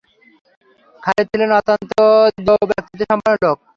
[1.03, 1.91] খালিদ ছিলেন অত্যন্ত
[2.37, 3.57] দৃঢ় ব্যক্তিত্ব সম্পন্ন লোক।